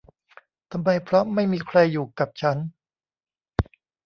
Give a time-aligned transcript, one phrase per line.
[0.71, 2.57] ทำไมเพราะไม่มีใครอยู่กับฉัน!